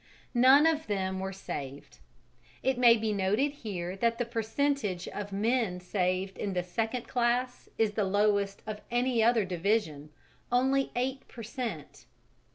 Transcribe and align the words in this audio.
None 0.33 0.65
of 0.65 0.87
them 0.87 1.19
were 1.19 1.31
saved. 1.31 1.99
It 2.63 2.79
may 2.79 2.97
be 2.97 3.13
noted 3.13 3.51
here 3.51 3.95
that 3.97 4.17
the 4.17 4.25
percentage 4.25 5.07
of 5.09 5.31
men 5.31 5.79
saved 5.79 6.39
in 6.39 6.53
the 6.53 6.63
second 6.63 7.07
class 7.07 7.69
is 7.77 7.91
the 7.91 8.03
lowest 8.03 8.63
of 8.65 8.81
any 8.89 9.21
other 9.21 9.45
division 9.45 10.09
only 10.51 10.89
eight 10.95 11.27
per 11.27 11.43
cent. 11.43 12.05